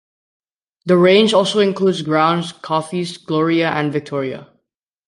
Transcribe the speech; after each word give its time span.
The 0.87 0.97
range 0.97 1.31
also 1.35 1.59
includes 1.59 2.01
ground 2.01 2.59
coffees 2.63 3.17
Gloria 3.17 3.69
and 3.69 3.93
Victoria. 3.93 4.49